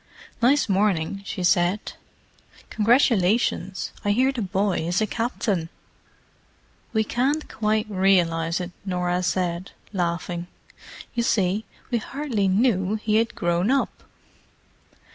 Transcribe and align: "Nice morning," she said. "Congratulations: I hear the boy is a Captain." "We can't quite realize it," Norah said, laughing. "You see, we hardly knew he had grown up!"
"Nice 0.41 0.67
morning," 0.67 1.21
she 1.25 1.43
said. 1.43 1.93
"Congratulations: 2.71 3.91
I 4.03 4.09
hear 4.09 4.31
the 4.31 4.41
boy 4.41 4.79
is 4.79 4.99
a 4.99 5.05
Captain." 5.05 5.69
"We 6.91 7.03
can't 7.03 7.47
quite 7.47 7.85
realize 7.87 8.59
it," 8.59 8.71
Norah 8.83 9.21
said, 9.21 9.73
laughing. 9.93 10.47
"You 11.13 11.21
see, 11.21 11.65
we 11.91 11.99
hardly 11.99 12.47
knew 12.47 12.95
he 12.95 13.17
had 13.17 13.35
grown 13.35 13.69
up!" 13.69 14.01